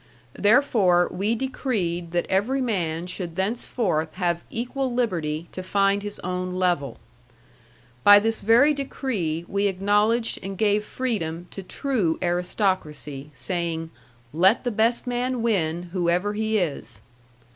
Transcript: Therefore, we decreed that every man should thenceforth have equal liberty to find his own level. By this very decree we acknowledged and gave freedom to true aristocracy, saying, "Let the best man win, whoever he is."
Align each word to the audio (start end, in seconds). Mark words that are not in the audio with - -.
Therefore, 0.33 1.07
we 1.11 1.35
decreed 1.35 2.09
that 2.09 2.25
every 2.27 2.59
man 2.59 3.05
should 3.05 3.35
thenceforth 3.35 4.15
have 4.15 4.41
equal 4.49 4.91
liberty 4.91 5.47
to 5.51 5.61
find 5.61 6.01
his 6.01 6.17
own 6.21 6.55
level. 6.55 6.97
By 8.03 8.17
this 8.17 8.41
very 8.41 8.73
decree 8.73 9.45
we 9.47 9.67
acknowledged 9.67 10.39
and 10.41 10.57
gave 10.57 10.83
freedom 10.83 11.45
to 11.51 11.61
true 11.61 12.17
aristocracy, 12.19 13.29
saying, 13.35 13.91
"Let 14.33 14.63
the 14.63 14.71
best 14.71 15.05
man 15.05 15.43
win, 15.43 15.89
whoever 15.93 16.33
he 16.33 16.57
is." 16.57 17.01